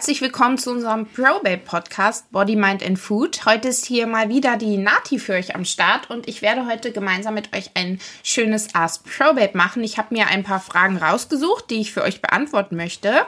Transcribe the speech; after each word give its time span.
Herzlich 0.00 0.22
willkommen 0.22 0.56
zu 0.56 0.70
unserem 0.70 1.04
Probabe 1.04 1.58
Podcast 1.58 2.32
Body, 2.32 2.56
Mind 2.56 2.82
and 2.82 2.98
Food. 2.98 3.44
Heute 3.44 3.68
ist 3.68 3.84
hier 3.84 4.06
mal 4.06 4.30
wieder 4.30 4.56
die 4.56 4.78
Nati 4.78 5.18
für 5.18 5.34
euch 5.34 5.54
am 5.54 5.66
Start 5.66 6.08
und 6.08 6.26
ich 6.26 6.40
werde 6.40 6.64
heute 6.64 6.90
gemeinsam 6.90 7.34
mit 7.34 7.54
euch 7.54 7.72
ein 7.74 8.00
schönes 8.24 8.74
Ask 8.74 9.04
Probabe 9.04 9.58
machen. 9.58 9.84
Ich 9.84 9.98
habe 9.98 10.14
mir 10.14 10.28
ein 10.28 10.42
paar 10.42 10.60
Fragen 10.60 10.96
rausgesucht, 10.96 11.68
die 11.68 11.82
ich 11.82 11.92
für 11.92 12.00
euch 12.00 12.22
beantworten 12.22 12.76
möchte. 12.76 13.26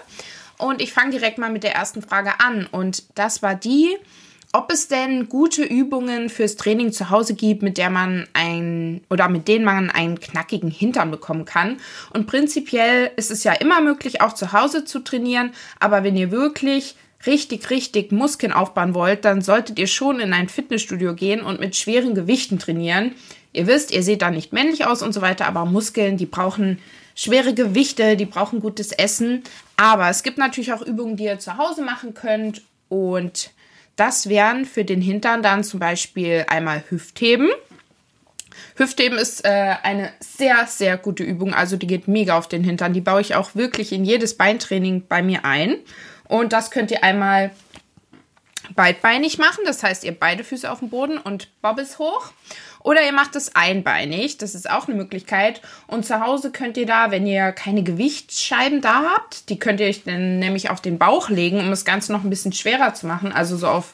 Und 0.56 0.80
ich 0.80 0.94
fange 0.94 1.11
direkt 1.11 1.36
mal 1.36 1.50
mit 1.50 1.62
der 1.62 1.74
ersten 1.74 2.00
Frage 2.00 2.40
an. 2.40 2.66
Und 2.66 3.04
das 3.18 3.43
war 3.43 3.54
die, 3.54 3.94
ob 4.52 4.70
es 4.70 4.86
denn 4.88 5.30
gute 5.30 5.62
Übungen 5.62 6.28
fürs 6.28 6.56
Training 6.56 6.92
zu 6.92 7.08
Hause 7.08 7.34
gibt, 7.34 7.62
mit 7.62 7.79
der 7.79 7.88
man 7.88 8.26
ein 8.34 9.00
oder 9.08 9.29
mit 9.30 9.48
denen 9.48 9.64
man 9.64 9.90
einen 9.90 10.20
knackigen 10.20 10.70
Hintern 10.70 11.10
bekommen 11.10 11.46
kann. 11.46 11.79
Und 12.12 12.26
prinzipiell 12.26 13.10
ist 13.16 13.30
es 13.30 13.44
ja 13.44 13.52
immer 13.54 13.80
möglich, 13.80 14.20
auch 14.20 14.34
zu 14.34 14.52
Hause 14.52 14.84
zu 14.84 15.00
trainieren, 15.00 15.52
aber 15.80 16.04
wenn 16.04 16.16
ihr 16.16 16.30
wirklich 16.30 16.96
richtig, 17.24 17.70
richtig 17.70 18.12
Muskeln 18.12 18.52
aufbauen 18.52 18.94
wollt, 18.94 19.24
dann 19.24 19.40
solltet 19.40 19.79
ihr 19.79 19.86
schon 19.86 20.20
in 20.20 20.32
ein 20.32 20.48
Fitnessstudio 20.48 21.14
gehen 21.14 21.40
und 21.40 21.60
mit 21.60 21.76
schweren 21.76 22.14
Gewichten 22.14 22.58
trainieren. 22.58 23.12
Ihr 23.52 23.66
wisst, 23.66 23.90
ihr 23.90 24.02
seht 24.02 24.22
da 24.22 24.30
nicht 24.30 24.52
männlich 24.52 24.86
aus 24.86 25.02
und 25.02 25.12
so 25.12 25.22
weiter, 25.22 25.46
aber 25.46 25.64
Muskeln, 25.64 26.16
die 26.16 26.26
brauchen 26.26 26.79
schwere 27.14 27.54
Gewichte, 27.54 28.16
die 28.16 28.26
brauchen 28.26 28.60
gutes 28.60 28.93
Essen. 28.93 29.43
Aber 29.76 30.08
es 30.08 30.22
gibt 30.22 30.38
natürlich 30.38 30.72
auch 30.72 30.82
Übungen, 30.82 31.16
die 31.16 31.24
ihr 31.24 31.38
zu 31.38 31.57
Hause 31.57 31.82
machen 31.82 32.14
könnt 32.14 32.62
und 32.88 33.50
das 34.02 34.28
wären 34.28 34.64
für 34.64 34.84
den 34.84 35.00
Hintern 35.00 35.44
dann 35.44 35.62
zum 35.62 35.78
Beispiel 35.78 36.44
einmal 36.48 36.83
Hüftheben. 36.88 37.48
Hüftheben 38.74 39.16
ist 39.16 39.44
äh, 39.44 39.77
eine 39.84 40.10
sehr, 40.18 40.66
sehr 40.66 40.96
gute 40.96 41.22
Übung. 41.22 41.54
Also 41.54 41.77
die 41.77 41.86
geht 41.86 42.08
mega 42.08 42.36
auf 42.36 42.48
den 42.48 42.64
Hintern. 42.64 42.94
Die 42.94 43.00
baue 43.00 43.20
ich 43.20 43.36
auch 43.36 43.54
wirklich 43.54 43.92
in 43.92 44.04
jedes 44.04 44.36
Beintraining 44.36 45.04
bei 45.08 45.22
mir 45.22 45.44
ein. 45.44 45.77
Und 46.27 46.52
das 46.52 46.72
könnt 46.72 46.90
ihr 46.90 47.04
einmal 47.04 47.52
beidbeinig 48.74 49.38
machen. 49.38 49.64
Das 49.64 49.82
heißt, 49.82 50.05
ihr 50.05 50.12
beide 50.12 50.44
Füße 50.44 50.70
auf 50.70 50.80
dem 50.80 50.91
Boden 50.91 51.18
und 51.18 51.48
Bobbes 51.62 51.98
hoch. 51.98 52.32
Oder 52.82 53.05
ihr 53.05 53.12
macht 53.12 53.36
es 53.36 53.55
einbeinig, 53.55 54.38
das 54.38 54.56
ist 54.56 54.68
auch 54.68 54.88
eine 54.88 54.96
Möglichkeit. 54.96 55.60
Und 55.86 56.05
zu 56.05 56.20
Hause 56.20 56.50
könnt 56.50 56.77
ihr 56.77 56.86
da, 56.86 57.12
wenn 57.12 57.27
ihr 57.27 57.52
keine 57.52 57.84
Gewichtsscheiben 57.84 58.80
da 58.80 59.05
habt, 59.14 59.48
die 59.48 59.58
könnt 59.58 59.78
ihr 59.78 59.86
euch 59.86 60.02
dann 60.05 60.40
nämlich 60.40 60.68
auf 60.68 60.80
den 60.80 60.98
Bauch 60.98 61.28
legen, 61.28 61.60
um 61.60 61.70
das 61.70 61.84
Ganze 61.84 62.10
noch 62.12 62.24
ein 62.24 62.30
bisschen 62.30 62.52
schwerer 62.52 62.92
zu 62.94 63.06
machen, 63.06 63.33
also 63.33 63.56
so 63.56 63.68
auf 63.68 63.92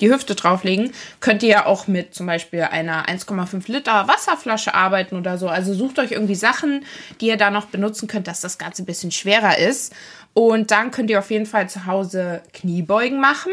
die 0.00 0.12
Hüfte 0.12 0.36
drauflegen, 0.36 0.92
könnt 1.18 1.42
ihr 1.42 1.48
ja 1.48 1.66
auch 1.66 1.88
mit 1.88 2.14
zum 2.14 2.26
Beispiel 2.26 2.62
einer 2.62 3.06
1,5 3.06 3.70
Liter 3.70 4.06
Wasserflasche 4.06 4.72
arbeiten 4.72 5.16
oder 5.16 5.38
so. 5.38 5.48
Also 5.48 5.74
sucht 5.74 5.98
euch 5.98 6.12
irgendwie 6.12 6.36
Sachen, 6.36 6.84
die 7.20 7.26
ihr 7.26 7.36
da 7.36 7.50
noch 7.50 7.66
benutzen 7.66 8.06
könnt, 8.06 8.28
dass 8.28 8.40
das 8.40 8.58
Ganze 8.58 8.82
ein 8.82 8.86
bisschen 8.86 9.10
schwerer 9.10 9.58
ist. 9.58 9.92
Und 10.34 10.70
dann 10.70 10.92
könnt 10.92 11.10
ihr 11.10 11.18
auf 11.18 11.32
jeden 11.32 11.46
Fall 11.46 11.68
zu 11.68 11.86
Hause 11.86 12.42
Kniebeugen 12.52 13.20
machen. 13.20 13.52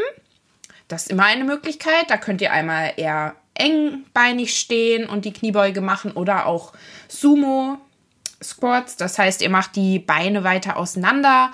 Das 0.87 1.03
ist 1.03 1.11
immer 1.11 1.25
eine 1.25 1.43
Möglichkeit. 1.43 2.09
Da 2.09 2.17
könnt 2.17 2.41
ihr 2.41 2.51
einmal 2.51 2.93
eher 2.97 3.35
engbeinig 3.55 4.57
stehen 4.57 5.07
und 5.07 5.25
die 5.25 5.33
Kniebeuge 5.33 5.81
machen 5.81 6.11
oder 6.11 6.45
auch 6.45 6.73
Sumo 7.07 7.77
Squats. 8.43 8.97
Das 8.97 9.17
heißt, 9.17 9.41
ihr 9.41 9.49
macht 9.49 9.75
die 9.75 9.99
Beine 9.99 10.43
weiter 10.43 10.77
auseinander 10.77 11.51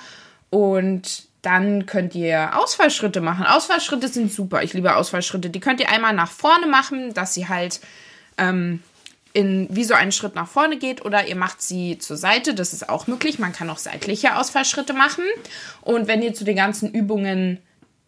und 0.49 1.29
dann 1.41 1.85
könnt 1.85 2.13
ihr 2.13 2.57
Ausfallschritte 2.57 3.21
machen. 3.21 3.45
Ausfallschritte 3.45 4.07
sind 4.07 4.31
super. 4.31 4.61
Ich 4.63 4.73
liebe 4.73 4.95
Ausfallschritte. 4.95 5.49
Die 5.49 5.59
könnt 5.59 5.79
ihr 5.79 5.89
einmal 5.89 6.13
nach 6.13 6.29
vorne 6.29 6.67
machen, 6.67 7.13
dass 7.13 7.33
sie 7.33 7.47
halt 7.47 7.79
ähm, 8.37 8.83
in 9.33 9.67
wie 9.71 9.83
so 9.83 9.93
einen 9.93 10.11
Schritt 10.11 10.35
nach 10.35 10.47
vorne 10.47 10.77
geht 10.77 11.03
oder 11.03 11.27
ihr 11.27 11.35
macht 11.35 11.61
sie 11.61 11.97
zur 11.97 12.17
Seite. 12.17 12.53
Das 12.53 12.73
ist 12.73 12.89
auch 12.89 13.07
möglich. 13.07 13.39
Man 13.39 13.53
kann 13.53 13.69
auch 13.69 13.77
seitliche 13.77 14.35
Ausfallschritte 14.35 14.93
machen. 14.93 15.23
Und 15.81 16.07
wenn 16.07 16.21
ihr 16.21 16.33
zu 16.33 16.43
den 16.43 16.55
ganzen 16.55 16.91
Übungen 16.91 17.59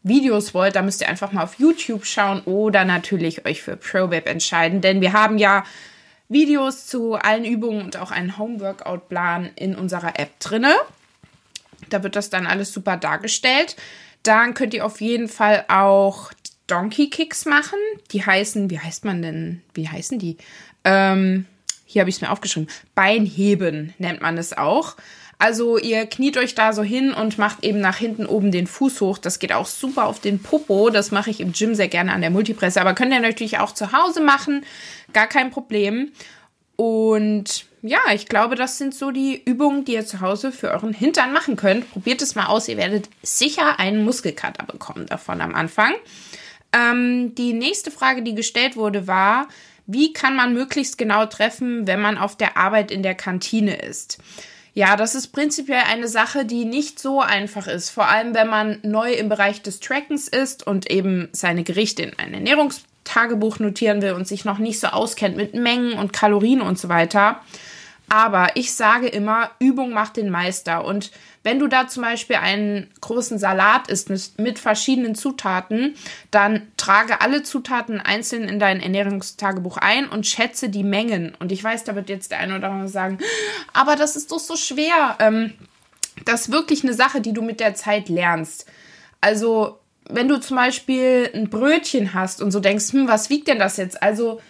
Videos 0.03 0.53
wollt, 0.53 0.75
dann 0.75 0.86
müsst 0.86 1.02
ihr 1.02 1.09
einfach 1.09 1.31
mal 1.31 1.44
auf 1.44 1.59
YouTube 1.59 2.06
schauen 2.06 2.41
oder 2.41 2.86
natürlich 2.86 3.46
euch 3.46 3.62
für 3.62 3.78
ProWeb 3.78 4.28
entscheiden, 4.28 4.81
denn 4.81 5.02
wir 5.02 5.14
haben 5.14 5.38
ja 5.38 5.64
Videos 6.30 6.88
zu 6.88 7.16
allen 7.16 7.46
Übungen 7.46 7.84
und 7.84 7.97
auch 7.97 8.12
einen 8.12 8.38
Homeworkout-Plan 8.38 9.52
in 9.56 9.75
unserer 9.75 10.19
App 10.19 10.40
drinne. 10.40 10.75
Da 11.90 12.03
wird 12.03 12.16
das 12.16 12.30
dann 12.30 12.47
alles 12.47 12.74
super 12.74 12.97
dargestellt. 12.97 13.75
Dann 14.24 14.53
könnt 14.53 14.74
ihr 14.74 14.86
auf 14.86 15.02
jeden 15.02 15.28
Fall 15.28 15.66
auch 15.68 16.31
Donkey 16.68 17.09
Kicks 17.09 17.46
machen. 17.46 17.78
Die 18.12 18.25
heißen, 18.25 18.70
wie 18.70 18.80
heißt 18.80 19.06
man 19.06 19.22
denn? 19.22 19.62
Wie 19.74 19.88
heißen 19.88 20.18
die? 20.18 20.38
Ähm, 20.84 21.46
hier 21.85 22.02
habe 22.02 22.09
ich 22.09 22.16
es 22.16 22.22
mir 22.22 22.31
aufgeschrieben. 22.31 22.70
Beinheben 22.96 23.94
nennt 23.97 24.22
man 24.22 24.38
es 24.38 24.58
auch. 24.58 24.96
Also 25.44 25.78
ihr 25.78 26.06
kniet 26.06 26.38
euch 26.38 26.56
da 26.56 26.72
so 26.72 26.84
hin 26.84 27.14
und 27.14 27.38
macht 27.38 27.66
eben 27.66 27.81
nach 27.81 27.98
hinten 27.98 28.26
oben 28.26 28.50
den 28.50 28.66
Fuß 28.66 29.02
hoch. 29.02 29.18
Das 29.18 29.40
geht 29.40 29.52
auch 29.52 29.66
super 29.66 30.06
auf 30.06 30.22
den 30.22 30.42
Popo. 30.42 30.90
Das 30.90 31.12
mache 31.12 31.31
ich 31.31 31.42
im 31.42 31.52
Gym 31.52 31.76
sehr 31.76 31.90
gerne 31.90 32.14
an 32.14 32.22
der 32.22 32.30
Multipresse. 32.30 32.80
Aber 32.80 32.94
könnt 32.94 33.12
ihr 33.12 33.20
natürlich 33.20 33.59
auch 33.59 33.74
zu 33.74 33.92
Hause 33.92 34.22
machen. 34.22 34.64
Gar 35.12 35.28
kein 35.28 35.52
Problem. 35.52 36.14
Und 36.78 37.66
ja, 37.82 38.00
ich 38.14 38.28
glaube, 38.28 38.56
das 38.56 38.78
sind 38.78 38.96
so 38.96 39.12
die 39.12 39.44
Übungen, 39.44 39.84
die 39.84 39.96
ihr 39.96 40.06
zu 40.06 40.22
Hause 40.22 40.53
für 40.53 40.72
euren 40.72 40.94
Hintern 40.94 41.34
machen 41.34 41.58
könnt. 41.58 41.92
Probiert 41.92 42.22
es 42.22 42.36
mal 42.36 42.46
aus. 42.46 42.70
Ihr 42.70 42.78
werdet 42.78 43.09
sicher 43.22 43.82
einen 43.82 44.06
Muskelkater 44.06 44.66
bekommen 44.66 45.08
davon 45.08 45.42
am 45.42 45.56
Anfang. 45.56 45.92
Ähm, 46.72 47.36
die 47.36 47.52
nächste 47.52 47.92
Frage, 47.92 48.22
die 48.22 48.34
gestellt 48.34 48.78
wurde, 48.78 49.08
war, 49.08 49.50
wie 49.88 50.14
kann 50.14 50.38
man 50.38 50.53
möglichst 50.53 50.98
genau 50.98 51.26
treffen, 51.26 51.86
wenn 51.86 52.00
man 52.00 52.18
auf 52.18 52.38
der 52.38 52.56
Arbeit 52.56 52.92
in 52.92 53.03
der 53.03 53.16
Kantine 53.16 53.76
ist? 53.76 54.20
Ja, 54.75 54.95
das 54.95 55.13
ist 55.13 55.28
prinzipiell 55.28 55.84
eine 55.88 56.07
Sache, 56.07 56.45
die 56.45 56.66
nicht 56.66 57.00
so 57.00 57.22
einfach 57.22 57.67
ist. 57.67 57.91
Vor 57.91 58.07
allem, 58.07 58.34
wenn 58.34 58.47
man 58.47 58.79
neu 58.81 59.13
im 59.13 59.29
Bereich 59.29 59.61
des 59.61 59.79
Trackens 59.79 60.28
ist 60.28 60.66
und 60.66 60.89
eben 60.89 61.29
seine 61.31 61.63
Gerichte 61.63 62.01
in 62.01 62.17
ein 62.17 62.34
Ernährungstagebuch 62.34 63.59
notieren 63.59 64.01
will 64.01 64.13
und 64.13 64.28
sich 64.28 64.45
noch 64.45 64.57
nicht 64.57 64.79
so 64.79 64.88
auskennt 64.88 65.38
mit 65.38 65.53
Mengen 65.53 65.94
und 65.94 66.11
Kalorien 66.11 66.61
und 66.61 66.79
so 66.79 66.89
weiter. 66.89 67.41
Aber 68.09 68.56
ich 68.56 68.74
sage 68.74 69.08
immer, 69.08 69.52
Übung 69.59 69.91
macht 69.91 70.18
den 70.18 70.30
Meister. 70.30 70.86
Und 70.86 71.12
wenn 71.41 71.59
du 71.59 71.68
da 71.68 71.88
zum 71.88 72.03
Beispiel 72.03 72.36
einen 72.38 72.90
großen 73.02 73.38
Salat 73.38 73.90
isst 73.90 74.09
mit 74.38 74.59
verschiedenen 74.59 75.16
Zutaten, 75.16 75.96
dann 76.31 76.68
trage 76.78 77.22
alle 77.22 77.44
Zutaten 77.44 78.00
einzeln 78.00 78.44
in 78.47 78.59
dein 78.59 78.81
Ernährungstagebuch 78.81 79.78
ein 79.78 80.08
und 80.08 80.28
schätze 80.28 80.69
die 80.69 80.84
Mengen. 80.84 81.36
Und 81.40 81.52
ich 81.52 81.64
weiß, 81.64 81.84
da 81.86 81.96
wird 81.96 82.09
jetzt 82.09 82.31
der 82.31 82.40
eine 82.40 82.58
oder 82.58 82.69
andere 82.69 82.88
sagen, 82.88 83.18
aber 83.74 83.96
das 83.96 84.16
ist 84.16 84.31
doch 84.31 84.40
so 84.40 84.56
schwer. 84.56 85.18
Ähm, 85.20 85.53
das 86.25 86.41
ist 86.41 86.52
wirklich 86.52 86.84
eine 86.84 86.94
Sache, 86.94 87.20
die 87.20 87.34
du 87.34 87.41
mit 87.41 87.59
der 87.59 87.75
Zeit 87.75 88.09
lernst. 88.09 88.66
Also, 89.22 89.80
wenn 90.09 90.28
du 90.28 90.40
zum 90.40 90.58
Beispiel 90.58 91.30
ein 91.34 91.50
Brötchen 91.50 92.14
hast 92.14 92.41
und 92.41 92.52
so 92.52 92.59
denkst, 92.59 92.94
hm, 92.94 93.08
was 93.08 93.30
wiegt 93.30 93.47
denn 93.47 93.59
das 93.59 93.78
jetzt? 93.78 94.03
Also, 94.03 94.41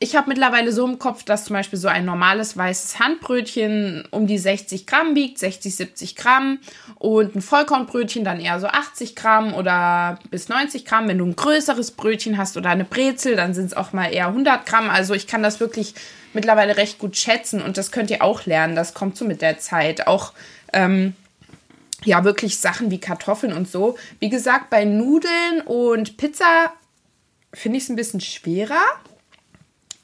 ich 0.00 0.16
habe 0.16 0.28
mittlerweile 0.28 0.72
so 0.72 0.84
im 0.86 0.98
Kopf, 0.98 1.22
dass 1.22 1.44
zum 1.44 1.54
Beispiel 1.54 1.78
so 1.78 1.88
ein 1.88 2.04
normales 2.04 2.56
weißes 2.56 2.98
Handbrötchen 2.98 4.06
um 4.10 4.26
die 4.26 4.38
60 4.38 4.86
Gramm 4.86 5.14
wiegt, 5.14 5.38
60, 5.38 5.74
70 5.74 6.16
Gramm 6.16 6.58
und 6.96 7.36
ein 7.36 7.40
Vollkornbrötchen 7.40 8.24
dann 8.24 8.40
eher 8.40 8.58
so 8.58 8.66
80 8.66 9.14
Gramm 9.14 9.54
oder 9.54 10.18
bis 10.30 10.48
90 10.48 10.84
Gramm. 10.84 11.08
Wenn 11.08 11.18
du 11.18 11.24
ein 11.24 11.36
größeres 11.36 11.92
Brötchen 11.92 12.38
hast 12.38 12.56
oder 12.56 12.70
eine 12.70 12.84
Brezel, 12.84 13.36
dann 13.36 13.54
sind 13.54 13.66
es 13.66 13.74
auch 13.74 13.92
mal 13.92 14.12
eher 14.12 14.28
100 14.28 14.66
Gramm. 14.66 14.90
Also 14.90 15.14
ich 15.14 15.26
kann 15.28 15.42
das 15.42 15.60
wirklich 15.60 15.94
mittlerweile 16.32 16.76
recht 16.76 16.98
gut 16.98 17.16
schätzen 17.16 17.62
und 17.62 17.78
das 17.78 17.92
könnt 17.92 18.10
ihr 18.10 18.22
auch 18.22 18.46
lernen. 18.46 18.74
Das 18.74 18.94
kommt 18.94 19.16
so 19.16 19.24
mit 19.24 19.42
der 19.42 19.58
Zeit. 19.58 20.08
Auch 20.08 20.32
ähm, 20.72 21.14
ja 22.04 22.24
wirklich 22.24 22.58
Sachen 22.58 22.90
wie 22.90 22.98
Kartoffeln 22.98 23.52
und 23.52 23.70
so. 23.70 23.96
Wie 24.18 24.28
gesagt, 24.28 24.70
bei 24.70 24.84
Nudeln 24.84 25.60
und 25.64 26.16
Pizza 26.16 26.72
finde 27.52 27.78
ich 27.78 27.84
es 27.84 27.90
ein 27.90 27.96
bisschen 27.96 28.20
schwerer 28.20 28.82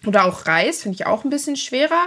oder 0.06 0.24
auch 0.24 0.46
Reis 0.46 0.82
finde 0.82 0.96
ich 0.96 1.06
auch 1.06 1.24
ein 1.24 1.30
bisschen 1.30 1.56
schwerer. 1.56 2.06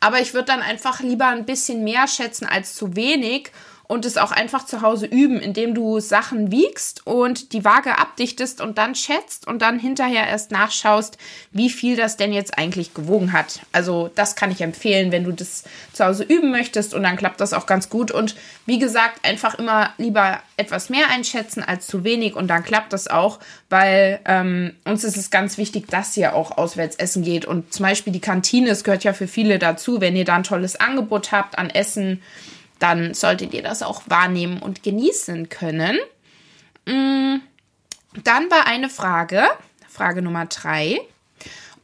Aber 0.00 0.20
ich 0.20 0.32
würde 0.32 0.46
dann 0.46 0.62
einfach 0.62 1.00
lieber 1.00 1.26
ein 1.26 1.44
bisschen 1.44 1.84
mehr 1.84 2.08
schätzen 2.08 2.46
als 2.46 2.74
zu 2.74 2.96
wenig 2.96 3.50
und 3.90 4.04
es 4.04 4.16
auch 4.16 4.30
einfach 4.30 4.64
zu 4.66 4.82
Hause 4.82 5.06
üben, 5.06 5.40
indem 5.40 5.74
du 5.74 5.98
Sachen 5.98 6.52
wiegst 6.52 7.04
und 7.08 7.52
die 7.52 7.64
Waage 7.64 7.98
abdichtest 7.98 8.60
und 8.60 8.78
dann 8.78 8.94
schätzt 8.94 9.48
und 9.48 9.62
dann 9.62 9.80
hinterher 9.80 10.28
erst 10.28 10.52
nachschaust, 10.52 11.18
wie 11.50 11.68
viel 11.68 11.96
das 11.96 12.16
denn 12.16 12.32
jetzt 12.32 12.56
eigentlich 12.56 12.94
gewogen 12.94 13.32
hat. 13.32 13.58
Also 13.72 14.08
das 14.14 14.36
kann 14.36 14.52
ich 14.52 14.60
empfehlen, 14.60 15.10
wenn 15.10 15.24
du 15.24 15.32
das 15.32 15.64
zu 15.92 16.04
Hause 16.04 16.22
üben 16.22 16.52
möchtest 16.52 16.94
und 16.94 17.02
dann 17.02 17.16
klappt 17.16 17.40
das 17.40 17.52
auch 17.52 17.66
ganz 17.66 17.90
gut. 17.90 18.12
Und 18.12 18.36
wie 18.64 18.78
gesagt, 18.78 19.24
einfach 19.24 19.56
immer 19.56 19.92
lieber 19.98 20.38
etwas 20.56 20.88
mehr 20.88 21.08
einschätzen 21.10 21.64
als 21.64 21.88
zu 21.88 22.04
wenig 22.04 22.36
und 22.36 22.46
dann 22.46 22.62
klappt 22.62 22.92
das 22.92 23.08
auch, 23.08 23.40
weil 23.70 24.20
ähm, 24.24 24.76
uns 24.84 25.02
ist 25.02 25.16
es 25.16 25.32
ganz 25.32 25.58
wichtig, 25.58 25.88
dass 25.88 26.16
ihr 26.16 26.36
auch 26.36 26.56
auswärts 26.56 26.94
essen 26.94 27.24
geht. 27.24 27.44
Und 27.44 27.72
zum 27.72 27.86
Beispiel 27.86 28.12
die 28.12 28.20
Kantine, 28.20 28.70
es 28.70 28.84
gehört 28.84 29.02
ja 29.02 29.14
für 29.14 29.26
viele 29.26 29.58
dazu, 29.58 30.00
wenn 30.00 30.14
ihr 30.14 30.24
da 30.24 30.36
ein 30.36 30.44
tolles 30.44 30.78
Angebot 30.78 31.32
habt 31.32 31.58
an 31.58 31.70
Essen 31.70 32.22
dann 32.80 33.14
solltet 33.14 33.54
ihr 33.54 33.62
das 33.62 33.82
auch 33.82 34.02
wahrnehmen 34.06 34.60
und 34.60 34.82
genießen 34.82 35.48
können. 35.48 35.96
Mm, 36.86 37.36
dann 38.24 38.50
war 38.50 38.66
eine 38.66 38.88
Frage, 38.88 39.44
Frage 39.88 40.22
Nummer 40.22 40.46
drei, 40.46 40.98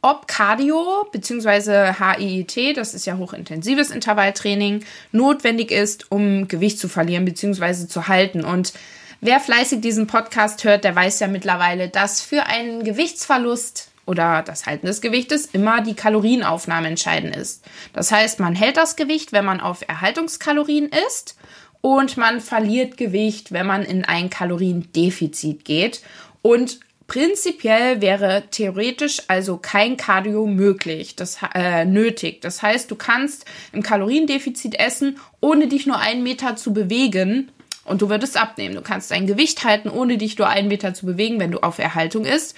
ob 0.01 0.27
Cardio 0.27 1.07
bzw. 1.11 1.93
HIIT, 1.93 2.75
das 2.75 2.93
ist 2.93 3.05
ja 3.05 3.17
hochintensives 3.17 3.91
Intervalltraining, 3.91 4.83
notwendig 5.13 5.71
ist, 5.71 6.11
um 6.11 6.49
Gewicht 6.49 6.79
zu 6.79 6.89
verlieren 6.89 7.23
bzw. 7.23 7.87
zu 7.87 8.09
halten. 8.09 8.43
Und 8.43 8.73
Wer 9.19 9.39
fleißig 9.39 9.81
diesen 9.81 10.05
Podcast 10.05 10.63
hört, 10.63 10.83
der 10.83 10.95
weiß 10.95 11.19
ja 11.21 11.27
mittlerweile, 11.27 11.89
dass 11.89 12.21
für 12.21 12.45
einen 12.45 12.83
Gewichtsverlust 12.83 13.89
oder 14.07 14.41
das 14.41 14.65
Halten 14.65 14.87
des 14.87 15.01
Gewichtes 15.01 15.45
immer 15.45 15.81
die 15.81 15.93
Kalorienaufnahme 15.93 16.87
entscheidend 16.87 17.35
ist. 17.35 17.63
Das 17.93 18.11
heißt, 18.11 18.39
man 18.39 18.55
hält 18.55 18.77
das 18.77 18.95
Gewicht, 18.95 19.33
wenn 19.33 19.45
man 19.45 19.59
auf 19.59 19.87
Erhaltungskalorien 19.87 20.89
isst 21.07 21.35
und 21.81 22.17
man 22.17 22.41
verliert 22.41 22.97
Gewicht, 22.97 23.51
wenn 23.51 23.67
man 23.67 23.83
in 23.83 24.05
ein 24.05 24.29
Kaloriendefizit 24.29 25.65
geht. 25.65 26.01
Und 26.41 26.79
prinzipiell 27.07 28.01
wäre 28.01 28.43
theoretisch 28.49 29.21
also 29.27 29.57
kein 29.57 29.97
Cardio 29.97 30.47
möglich, 30.47 31.15
das 31.15 31.37
äh, 31.53 31.85
nötig. 31.85 32.41
Das 32.41 32.61
heißt, 32.61 32.89
du 32.89 32.95
kannst 32.95 33.45
im 33.73 33.83
Kaloriendefizit 33.83 34.79
essen, 34.79 35.19
ohne 35.41 35.67
dich 35.67 35.85
nur 35.85 35.99
einen 35.99 36.23
Meter 36.23 36.55
zu 36.55 36.73
bewegen. 36.73 37.51
Und 37.83 38.01
du 38.01 38.09
würdest 38.09 38.35
abnehmen. 38.35 38.75
Du 38.75 38.81
kannst 38.81 39.11
dein 39.11 39.27
Gewicht 39.27 39.63
halten, 39.63 39.89
ohne 39.89 40.17
dich 40.17 40.37
nur 40.37 40.49
einen 40.49 40.67
Meter 40.67 40.93
zu 40.93 41.05
bewegen, 41.05 41.39
wenn 41.39 41.51
du 41.51 41.59
auf 41.59 41.79
Erhaltung 41.79 42.25
isst. 42.25 42.57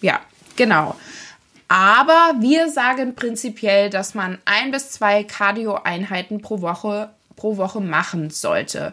Ja, 0.00 0.20
genau. 0.56 0.96
Aber 1.68 2.34
wir 2.40 2.68
sagen 2.70 3.14
prinzipiell, 3.14 3.90
dass 3.90 4.14
man 4.14 4.38
ein 4.44 4.70
bis 4.70 4.90
zwei 4.90 5.24
Cardio-Einheiten 5.24 6.40
pro 6.40 6.60
Woche 6.60 7.10
pro 7.36 7.56
Woche 7.56 7.80
machen 7.80 8.30
sollte. 8.30 8.92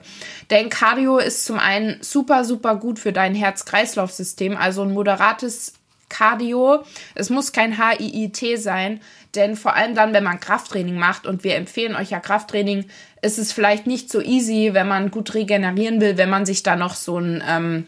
Denn 0.50 0.70
Cardio 0.70 1.20
ist 1.20 1.46
zum 1.46 1.60
einen 1.60 1.98
super, 2.02 2.44
super 2.44 2.76
gut 2.76 3.00
für 3.00 3.14
dein 3.14 3.36
Herz-Kreislauf-System, 3.36 4.58
also 4.58 4.82
ein 4.82 4.94
moderates 4.94 5.74
Cardio. 6.10 6.84
Es 7.16 7.30
muss 7.30 7.52
kein 7.52 7.78
HIIT 7.78 8.60
sein, 8.60 9.00
denn 9.36 9.56
vor 9.56 9.76
allem 9.76 9.96
dann, 9.96 10.14
wenn 10.14 10.24
man 10.24 10.40
Krafttraining 10.40 10.98
macht 10.98 11.26
und 11.26 11.44
wir 11.44 11.56
empfehlen 11.56 11.96
euch 11.96 12.10
ja 12.10 12.20
Krafttraining, 12.20 12.86
ist 13.22 13.40
es 13.40 13.54
vielleicht 13.54 13.88
nicht 13.88 14.10
so 14.10 14.22
easy, 14.22 14.72
wenn 14.74 14.88
man 14.88 15.12
gut 15.12 15.34
regenerieren 15.34 16.02
will, 16.02 16.18
wenn 16.18 16.30
man 16.30 16.46
sich 16.46 16.64
da 16.64 16.76
noch 16.76 16.96
so 16.96 17.18
ein 17.18 17.44
ähm, 17.48 17.88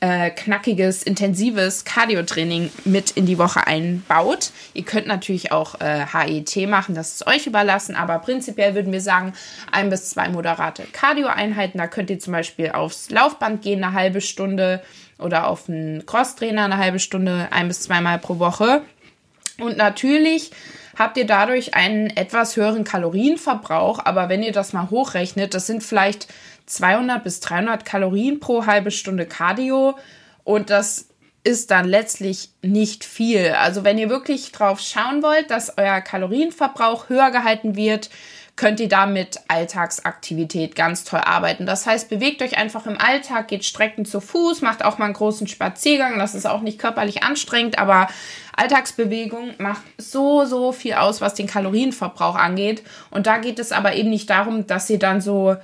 äh, 0.00 0.30
knackiges, 0.30 1.02
intensives 1.02 1.84
Cardio-Training 1.84 2.70
mit 2.84 3.10
in 3.10 3.26
die 3.26 3.38
Woche 3.38 3.66
einbaut. 3.66 4.50
Ihr 4.72 4.84
könnt 4.84 5.06
natürlich 5.06 5.52
auch 5.52 5.80
äh, 5.80 6.06
HIT 6.06 6.68
machen, 6.68 6.94
das 6.94 7.12
ist 7.12 7.26
euch 7.26 7.46
überlassen, 7.46 7.94
aber 7.94 8.18
prinzipiell 8.18 8.74
würden 8.74 8.92
wir 8.92 9.02
sagen, 9.02 9.34
ein 9.70 9.90
bis 9.90 10.10
zwei 10.10 10.28
moderate 10.28 10.84
Cardio-Einheiten. 10.84 11.78
Da 11.78 11.86
könnt 11.86 12.10
ihr 12.10 12.18
zum 12.18 12.32
Beispiel 12.32 12.70
aufs 12.70 13.10
Laufband 13.10 13.62
gehen, 13.62 13.84
eine 13.84 13.92
halbe 13.92 14.20
Stunde 14.20 14.82
oder 15.18 15.46
auf 15.48 15.68
einen 15.68 16.06
Crosstrainer 16.06 16.64
eine 16.64 16.78
halbe 16.78 16.98
Stunde, 16.98 17.48
ein 17.50 17.68
bis 17.68 17.82
zweimal 17.82 18.18
pro 18.18 18.38
Woche. 18.38 18.82
Und 19.58 19.76
natürlich 19.76 20.50
habt 20.98 21.16
ihr 21.16 21.26
dadurch 21.26 21.74
einen 21.74 22.08
etwas 22.08 22.56
höheren 22.56 22.84
Kalorienverbrauch, 22.84 24.00
aber 24.04 24.28
wenn 24.28 24.42
ihr 24.42 24.52
das 24.52 24.72
mal 24.72 24.90
hochrechnet, 24.90 25.54
das 25.54 25.66
sind 25.66 25.82
vielleicht 25.82 26.28
200 26.66 27.22
bis 27.24 27.40
300 27.40 27.84
Kalorien 27.84 28.40
pro 28.40 28.66
halbe 28.66 28.90
Stunde 28.90 29.26
Cardio 29.26 29.96
und 30.44 30.70
das 30.70 31.06
ist 31.42 31.70
dann 31.70 31.88
letztlich 31.88 32.50
nicht 32.62 33.04
viel. 33.04 33.54
Also 33.58 33.82
wenn 33.84 33.98
ihr 33.98 34.10
wirklich 34.10 34.52
drauf 34.52 34.80
schauen 34.80 35.22
wollt, 35.22 35.50
dass 35.50 35.78
euer 35.78 36.00
Kalorienverbrauch 36.00 37.08
höher 37.08 37.30
gehalten 37.30 37.76
wird, 37.76 38.10
könnt 38.56 38.78
ihr 38.78 38.88
damit 38.88 39.40
Alltagsaktivität 39.48 40.74
ganz 40.76 41.04
toll 41.04 41.20
arbeiten. 41.24 41.64
Das 41.64 41.86
heißt, 41.86 42.10
bewegt 42.10 42.42
euch 42.42 42.58
einfach 42.58 42.84
im 42.84 43.00
Alltag, 43.00 43.48
geht 43.48 43.64
Strecken 43.64 44.04
zu 44.04 44.20
Fuß, 44.20 44.60
macht 44.60 44.84
auch 44.84 44.98
mal 44.98 45.06
einen 45.06 45.14
großen 45.14 45.46
Spaziergang. 45.46 46.18
Das 46.18 46.34
ist 46.34 46.46
auch 46.46 46.60
nicht 46.60 46.78
körperlich 46.78 47.22
anstrengend, 47.22 47.78
aber 47.78 48.08
Alltagsbewegung 48.54 49.54
macht 49.56 49.80
so, 49.96 50.44
so 50.44 50.72
viel 50.72 50.92
aus, 50.92 51.22
was 51.22 51.32
den 51.32 51.46
Kalorienverbrauch 51.46 52.34
angeht. 52.34 52.82
Und 53.10 53.26
da 53.26 53.38
geht 53.38 53.58
es 53.58 53.72
aber 53.72 53.94
eben 53.94 54.10
nicht 54.10 54.28
darum, 54.28 54.66
dass 54.66 54.90
ihr 54.90 54.98
dann 54.98 55.22
so 55.22 55.56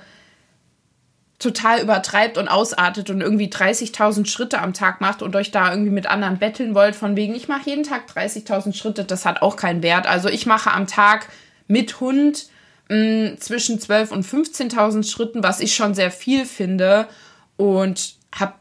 total 1.39 1.81
übertreibt 1.81 2.37
und 2.37 2.47
ausartet 2.47 3.09
und 3.09 3.21
irgendwie 3.21 3.47
30.000 3.47 4.25
Schritte 4.25 4.59
am 4.59 4.73
Tag 4.73 5.01
macht 5.01 5.21
und 5.21 5.35
euch 5.35 5.51
da 5.51 5.71
irgendwie 5.71 5.91
mit 5.91 6.07
anderen 6.07 6.39
betteln 6.39 6.73
wollt, 6.73 6.95
von 6.95 7.15
wegen, 7.15 7.35
ich 7.35 7.47
mache 7.47 7.69
jeden 7.69 7.83
Tag 7.83 8.09
30.000 8.09 8.73
Schritte, 8.73 9.03
das 9.03 9.25
hat 9.25 9.41
auch 9.43 9.55
keinen 9.55 9.83
Wert. 9.83 10.07
Also 10.07 10.29
ich 10.29 10.47
mache 10.47 10.71
am 10.71 10.87
Tag 10.87 11.27
mit 11.67 11.99
Hund 11.99 12.47
mh, 12.89 12.95
mm, 12.97 13.37
zwischen 13.39 13.79
12.000 13.79 14.11
und 14.13 14.25
15.000 14.25 15.09
Schritten, 15.09 15.43
was 15.43 15.59
ich 15.59 15.75
schon 15.75 15.93
sehr 15.93 16.09
viel 16.09 16.45
finde 16.45 17.07
und 17.55 18.15
habe 18.33 18.53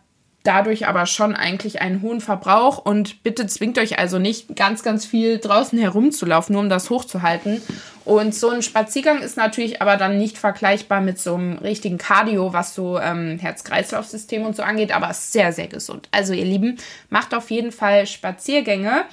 dadurch 0.47 0.87
aber 0.87 1.07
schon 1.07 1.35
eigentlich 1.35 1.81
einen 1.81 2.03
hohen 2.03 2.21
Verbrauch 2.21 2.79
und 2.79 3.23
bitte 3.23 3.47
zwingt 3.47 3.79
euch 3.79 3.99
also 3.99 4.19
nicht 4.19 4.55
ganz, 4.55 4.83
ganz 4.83 5.05
viel 5.05 5.39
draußen 5.39 5.79
herumzulaufen, 5.79 6.53
nur 6.53 6.63
um 6.63 6.69
das 6.69 6.91
hochzuhalten. 6.91 7.63
Und 8.05 8.35
so 8.35 8.51
ein 8.51 8.63
Spaziergang 8.63 9.21
ist 9.21 9.37
natürlich 9.37 9.83
aber 9.83 9.97
dann 9.97 10.17
nicht 10.17 10.39
vergleichbar 10.39 11.01
mit 11.01 11.19
so 11.19 11.35
einem 11.35 11.59
richtigen 11.59 11.99
Cardio, 11.99 12.53
was 12.53 12.75
so 12.75 12.99
ähm, 13.01 13.39
Herz-Kreislauf-System 13.41 14.45
und 14.45 14.55
so 14.55 14.63
angeht, 14.63 14.95
aber 14.95 15.13
sehr, 15.13 15.53
sehr 15.53 15.67
gesund. 15.67 16.09
Also 16.13 16.33
ihr 16.33 16.45
Lieben, 16.45 16.77
macht 17.11 17.35
auf 17.35 17.51
jeden 17.51 17.73
Fall 17.73 18.07
Spaziergänge. 18.07 19.05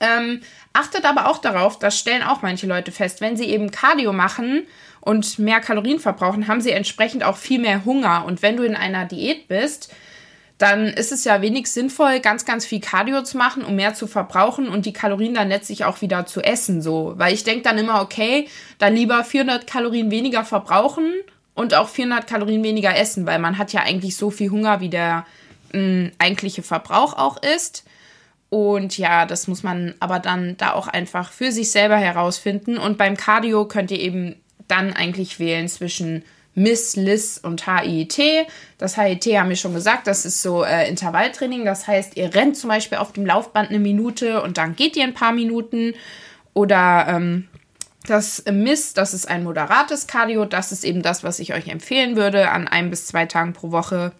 Ähm, 0.00 0.40
achtet 0.72 1.04
aber 1.04 1.28
auch 1.28 1.38
darauf, 1.38 1.78
das 1.78 1.98
stellen 1.98 2.22
auch 2.22 2.40
manche 2.40 2.66
Leute 2.66 2.92
fest, 2.92 3.20
wenn 3.20 3.36
sie 3.36 3.46
eben 3.46 3.70
Cardio 3.70 4.12
machen 4.12 4.66
und 5.00 5.38
mehr 5.38 5.60
Kalorien 5.60 5.98
verbrauchen, 6.00 6.48
haben 6.48 6.60
sie 6.60 6.70
entsprechend 6.70 7.24
auch 7.24 7.36
viel 7.36 7.60
mehr 7.60 7.84
Hunger. 7.84 8.24
Und 8.24 8.42
wenn 8.42 8.56
du 8.56 8.62
in 8.62 8.76
einer 8.76 9.04
Diät 9.04 9.48
bist, 9.48 9.92
dann 10.58 10.88
ist 10.88 11.12
es 11.12 11.24
ja 11.24 11.40
wenig 11.40 11.70
sinnvoll, 11.70 12.18
ganz, 12.18 12.44
ganz 12.44 12.66
viel 12.66 12.80
Cardio 12.80 13.22
zu 13.22 13.38
machen, 13.38 13.64
um 13.64 13.76
mehr 13.76 13.94
zu 13.94 14.08
verbrauchen 14.08 14.68
und 14.68 14.86
die 14.86 14.92
Kalorien 14.92 15.34
dann 15.34 15.48
letztlich 15.48 15.84
auch 15.84 16.02
wieder 16.02 16.26
zu 16.26 16.42
essen, 16.42 16.82
so. 16.82 17.14
Weil 17.16 17.32
ich 17.32 17.44
denke 17.44 17.62
dann 17.62 17.78
immer, 17.78 18.02
okay, 18.02 18.48
dann 18.78 18.96
lieber 18.96 19.22
400 19.22 19.68
Kalorien 19.68 20.10
weniger 20.10 20.44
verbrauchen 20.44 21.12
und 21.54 21.74
auch 21.74 21.88
400 21.88 22.26
Kalorien 22.26 22.64
weniger 22.64 22.96
essen, 22.96 23.24
weil 23.24 23.38
man 23.38 23.56
hat 23.56 23.72
ja 23.72 23.82
eigentlich 23.82 24.16
so 24.16 24.30
viel 24.30 24.50
Hunger, 24.50 24.80
wie 24.80 24.88
der 24.88 25.26
mh, 25.72 25.80
mm, 25.80 26.12
eigentliche 26.18 26.64
Verbrauch 26.64 27.14
auch 27.14 27.40
ist. 27.40 27.84
Und 28.50 28.98
ja, 28.98 29.26
das 29.26 29.46
muss 29.46 29.62
man 29.62 29.94
aber 30.00 30.18
dann 30.18 30.56
da 30.56 30.72
auch 30.72 30.88
einfach 30.88 31.30
für 31.30 31.52
sich 31.52 31.70
selber 31.70 31.96
herausfinden. 31.96 32.78
Und 32.78 32.98
beim 32.98 33.16
Cardio 33.16 33.66
könnt 33.66 33.92
ihr 33.92 34.00
eben 34.00 34.34
dann 34.66 34.92
eigentlich 34.92 35.38
wählen 35.38 35.68
zwischen 35.68 36.24
Miss, 36.54 36.96
Liz 36.96 37.38
und 37.42 37.66
HIIT. 37.66 38.46
Das 38.78 38.96
HIIT 38.96 39.26
haben 39.38 39.48
wir 39.48 39.56
schon 39.56 39.74
gesagt, 39.74 40.06
das 40.06 40.24
ist 40.24 40.42
so 40.42 40.64
äh, 40.64 40.88
Intervalltraining. 40.88 41.64
Das 41.64 41.86
heißt, 41.86 42.16
ihr 42.16 42.34
rennt 42.34 42.56
zum 42.56 42.68
Beispiel 42.68 42.98
auf 42.98 43.12
dem 43.12 43.26
Laufband 43.26 43.70
eine 43.70 43.78
Minute 43.78 44.42
und 44.42 44.58
dann 44.58 44.74
geht 44.76 44.96
ihr 44.96 45.04
ein 45.04 45.14
paar 45.14 45.32
Minuten. 45.32 45.94
Oder 46.54 47.06
ähm, 47.08 47.48
das 48.06 48.44
Miss, 48.50 48.94
das 48.94 49.14
ist 49.14 49.28
ein 49.28 49.44
moderates 49.44 50.06
Cardio. 50.06 50.44
Das 50.44 50.72
ist 50.72 50.84
eben 50.84 51.02
das, 51.02 51.22
was 51.22 51.38
ich 51.38 51.54
euch 51.54 51.68
empfehlen 51.68 52.16
würde 52.16 52.50
an 52.50 52.66
ein 52.66 52.90
bis 52.90 53.06
zwei 53.06 53.26
Tagen 53.26 53.52
pro 53.52 53.70
Woche. 53.70 54.12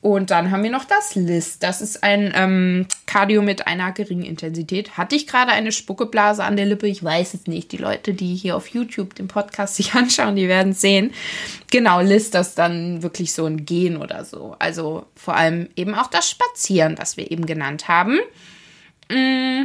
Und 0.00 0.30
dann 0.30 0.52
haben 0.52 0.62
wir 0.62 0.70
noch 0.70 0.84
das 0.84 1.16
List. 1.16 1.64
Das 1.64 1.80
ist 1.80 2.04
ein 2.04 2.32
ähm, 2.36 2.86
Cardio 3.06 3.42
mit 3.42 3.66
einer 3.66 3.90
geringen 3.90 4.22
Intensität. 4.22 4.96
Hatte 4.96 5.16
ich 5.16 5.26
gerade 5.26 5.50
eine 5.50 5.72
Spuckeblase 5.72 6.44
an 6.44 6.56
der 6.56 6.66
Lippe? 6.66 6.86
Ich 6.86 7.02
weiß 7.02 7.34
es 7.34 7.48
nicht. 7.48 7.72
Die 7.72 7.78
Leute, 7.78 8.14
die 8.14 8.36
hier 8.36 8.56
auf 8.56 8.68
YouTube 8.68 9.16
den 9.16 9.26
Podcast 9.26 9.74
sich 9.76 9.94
anschauen, 9.94 10.36
die 10.36 10.46
werden 10.46 10.70
es 10.70 10.80
sehen. 10.80 11.12
Genau, 11.72 12.00
List, 12.00 12.34
das 12.34 12.54
dann 12.54 13.02
wirklich 13.02 13.32
so 13.32 13.46
ein 13.46 13.64
Gehen 13.64 13.96
oder 13.96 14.24
so. 14.24 14.54
Also 14.60 15.06
vor 15.16 15.34
allem 15.34 15.68
eben 15.74 15.96
auch 15.96 16.08
das 16.08 16.30
Spazieren, 16.30 16.96
was 16.96 17.16
wir 17.16 17.32
eben 17.32 17.44
genannt 17.44 17.88
haben. 17.88 18.20
Mm, 19.10 19.64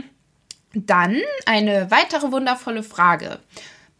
dann 0.73 1.21
eine 1.45 1.91
weitere 1.91 2.31
wundervolle 2.31 2.81
Frage. 2.81 3.37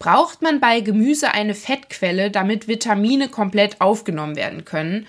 Braucht 0.00 0.42
man 0.42 0.58
bei 0.58 0.80
Gemüse 0.80 1.32
eine 1.32 1.54
Fettquelle, 1.54 2.32
damit 2.32 2.66
Vitamine 2.66 3.28
komplett 3.28 3.80
aufgenommen 3.80 4.34
werden 4.34 4.64
können? 4.64 5.06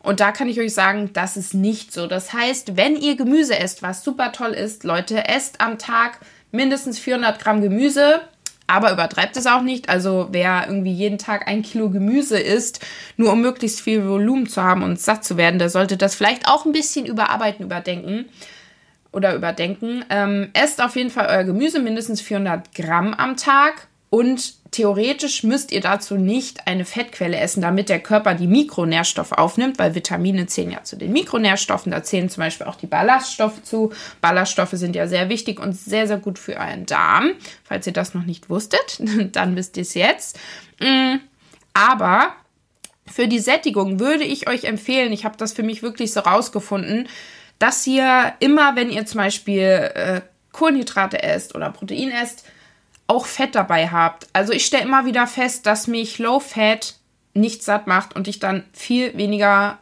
Und 0.00 0.20
da 0.20 0.32
kann 0.32 0.48
ich 0.48 0.60
euch 0.60 0.74
sagen, 0.74 1.10
das 1.12 1.36
ist 1.36 1.54
nicht 1.54 1.92
so. 1.92 2.06
Das 2.06 2.32
heißt, 2.32 2.76
wenn 2.76 2.96
ihr 2.96 3.16
Gemüse 3.16 3.58
esst, 3.58 3.82
was 3.82 4.04
super 4.04 4.32
toll 4.32 4.50
ist, 4.50 4.84
Leute, 4.84 5.28
esst 5.28 5.60
am 5.60 5.78
Tag 5.78 6.20
mindestens 6.52 6.98
400 6.98 7.40
Gramm 7.40 7.60
Gemüse. 7.60 8.20
Aber 8.70 8.92
übertreibt 8.92 9.34
es 9.38 9.46
auch 9.46 9.62
nicht. 9.62 9.88
Also 9.88 10.28
wer 10.30 10.66
irgendwie 10.68 10.92
jeden 10.92 11.16
Tag 11.16 11.48
ein 11.48 11.62
Kilo 11.62 11.88
Gemüse 11.88 12.38
isst, 12.38 12.84
nur 13.16 13.32
um 13.32 13.40
möglichst 13.40 13.80
viel 13.80 14.06
Volumen 14.06 14.46
zu 14.46 14.62
haben 14.62 14.82
und 14.82 15.00
satt 15.00 15.24
zu 15.24 15.38
werden, 15.38 15.58
der 15.58 15.70
sollte 15.70 15.96
das 15.96 16.14
vielleicht 16.14 16.46
auch 16.46 16.66
ein 16.66 16.72
bisschen 16.72 17.06
überarbeiten, 17.06 17.64
überdenken 17.64 18.26
oder 19.10 19.34
überdenken. 19.34 20.04
Ähm, 20.10 20.50
esst 20.52 20.82
auf 20.82 20.96
jeden 20.96 21.08
Fall 21.08 21.28
euer 21.30 21.44
Gemüse 21.44 21.80
mindestens 21.80 22.20
400 22.20 22.74
Gramm 22.74 23.14
am 23.14 23.38
Tag 23.38 23.87
und 24.10 24.54
theoretisch 24.70 25.42
müsst 25.42 25.70
ihr 25.70 25.82
dazu 25.82 26.16
nicht 26.16 26.66
eine 26.66 26.86
Fettquelle 26.86 27.36
essen, 27.36 27.60
damit 27.60 27.88
der 27.90 28.00
Körper 28.00 28.34
die 28.34 28.46
Mikronährstoffe 28.46 29.32
aufnimmt, 29.32 29.78
weil 29.78 29.94
Vitamine 29.94 30.46
zählen 30.46 30.70
ja 30.70 30.82
zu 30.82 30.96
den 30.96 31.12
Mikronährstoffen. 31.12 31.92
Da 31.92 32.02
zählen 32.02 32.30
zum 32.30 32.42
Beispiel 32.42 32.66
auch 32.66 32.76
die 32.76 32.86
Ballaststoffe 32.86 33.62
zu. 33.62 33.92
Ballaststoffe 34.20 34.72
sind 34.72 34.96
ja 34.96 35.06
sehr 35.06 35.28
wichtig 35.28 35.60
und 35.60 35.74
sehr, 35.74 36.06
sehr 36.06 36.18
gut 36.18 36.38
für 36.38 36.56
euren 36.56 36.86
Darm. 36.86 37.32
Falls 37.64 37.86
ihr 37.86 37.92
das 37.92 38.14
noch 38.14 38.24
nicht 38.24 38.48
wusstet, 38.48 38.98
dann 39.32 39.56
wisst 39.56 39.76
ihr 39.76 39.82
es 39.82 39.92
jetzt. 39.92 40.38
Mm, 40.80 41.16
aber 41.74 42.34
für 43.06 43.28
die 43.28 43.40
Sättigung 43.40 44.00
würde 44.00 44.24
ich 44.24 44.48
euch 44.48 44.64
empfehlen, 44.64 45.12
ich 45.12 45.24
habe 45.24 45.36
das 45.36 45.52
für 45.52 45.62
mich 45.62 45.82
wirklich 45.82 46.12
so 46.12 46.20
rausgefunden, 46.20 47.08
dass 47.58 47.86
ihr 47.86 48.32
immer, 48.40 48.74
wenn 48.76 48.90
ihr 48.90 49.04
zum 49.04 49.18
Beispiel 49.18 49.90
äh, 49.94 50.20
Kohlenhydrate 50.52 51.22
esst 51.22 51.54
oder 51.54 51.70
Protein 51.70 52.10
esst, 52.10 52.44
auch 53.08 53.26
Fett 53.26 53.56
dabei 53.56 53.88
habt. 53.88 54.28
Also 54.32 54.52
ich 54.52 54.64
stelle 54.64 54.84
immer 54.84 55.04
wieder 55.04 55.26
fest, 55.26 55.66
dass 55.66 55.88
mich 55.88 56.18
Low 56.18 56.38
Fat 56.38 56.94
nicht 57.34 57.64
satt 57.64 57.86
macht 57.86 58.14
und 58.14 58.28
ich 58.28 58.38
dann 58.38 58.64
viel 58.72 59.16
weniger 59.16 59.78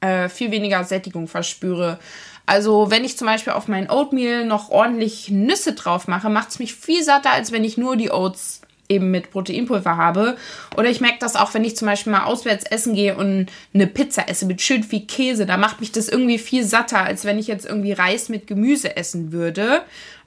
äh, 0.00 0.28
viel 0.28 0.50
weniger 0.50 0.84
Sättigung 0.84 1.28
verspüre. 1.28 1.98
Also 2.46 2.90
wenn 2.90 3.04
ich 3.04 3.18
zum 3.18 3.26
Beispiel 3.26 3.52
auf 3.52 3.68
mein 3.68 3.90
Oatmeal 3.90 4.44
noch 4.44 4.70
ordentlich 4.70 5.28
Nüsse 5.28 5.74
drauf 5.74 6.08
mache, 6.08 6.30
macht 6.30 6.50
es 6.50 6.58
mich 6.58 6.74
viel 6.74 7.02
satter, 7.02 7.30
als 7.30 7.52
wenn 7.52 7.64
ich 7.64 7.76
nur 7.76 7.96
die 7.96 8.10
Oats 8.10 8.62
eben 8.88 9.10
mit 9.10 9.30
Proteinpulver 9.30 9.96
habe. 9.98 10.36
Oder 10.76 10.88
ich 10.88 11.00
merke 11.00 11.18
das 11.20 11.36
auch, 11.36 11.52
wenn 11.52 11.64
ich 11.64 11.76
zum 11.76 11.86
Beispiel 11.86 12.12
mal 12.12 12.24
auswärts 12.24 12.64
essen 12.64 12.94
gehe 12.94 13.16
und 13.16 13.48
eine 13.74 13.86
Pizza 13.86 14.28
esse 14.28 14.46
mit 14.46 14.62
schön 14.62 14.82
viel 14.82 15.06
Käse. 15.06 15.44
Da 15.44 15.58
macht 15.58 15.80
mich 15.80 15.92
das 15.92 16.08
irgendwie 16.08 16.38
viel 16.38 16.64
satter, 16.64 17.00
als 17.00 17.24
wenn 17.24 17.38
ich 17.38 17.48
jetzt 17.48 17.66
irgendwie 17.66 17.92
Reis 17.92 18.30
mit 18.30 18.46
Gemüse 18.46 18.96
essen 18.96 19.30
würde. 19.30 19.82